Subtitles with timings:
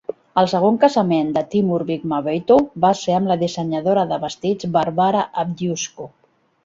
[0.41, 6.09] El segon casament de Timur Bekmambetov va ser amb la dissenyadora de vestits Varvara Avdyushko.